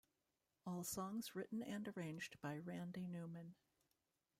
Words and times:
All 0.65 0.83
songs 0.83 1.35
written 1.35 1.61
and 1.61 1.87
arranged 1.89 2.41
by 2.41 2.57
Randy 2.57 3.05
Newman. 3.05 3.53